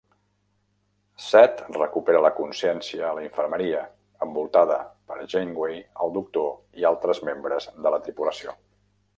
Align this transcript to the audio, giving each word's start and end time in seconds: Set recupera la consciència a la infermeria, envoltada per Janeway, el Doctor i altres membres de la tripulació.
Set 1.25 1.59
recupera 1.75 2.21
la 2.25 2.31
consciència 2.37 3.05
a 3.09 3.13
la 3.19 3.25
infermeria, 3.25 3.83
envoltada 4.27 4.79
per 5.11 5.19
Janeway, 5.35 5.79
el 6.07 6.17
Doctor 6.19 6.81
i 6.83 6.91
altres 6.95 7.25
membres 7.31 7.71
de 7.87 7.97
la 7.99 8.05
tripulació. 8.09 8.61